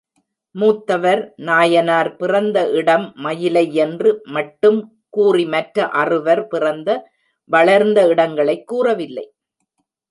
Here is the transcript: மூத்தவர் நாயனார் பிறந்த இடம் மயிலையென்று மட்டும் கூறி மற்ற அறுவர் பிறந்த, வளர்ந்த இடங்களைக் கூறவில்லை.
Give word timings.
மூத்தவர் 0.55 1.33
நாயனார் 1.35 2.15
பிறந்த 2.15 2.69
இடம் 2.71 3.13
மயிலையென்று 3.23 4.21
மட்டும் 4.23 4.79
கூறி 5.09 5.45
மற்ற 5.45 5.87
அறுவர் 5.87 6.47
பிறந்த, 6.47 6.89
வளர்ந்த 7.51 8.07
இடங்களைக் 8.07 8.67
கூறவில்லை. 8.67 9.25